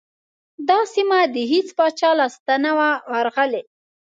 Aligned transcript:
دا 0.69 0.79
سیمه 0.93 1.19
د 1.33 1.35
هیڅ 1.51 1.67
پاچا 1.77 2.11
لاسته 2.19 2.53
نه 2.65 2.71
وه 2.77 2.89
ورغلې. 3.11 3.63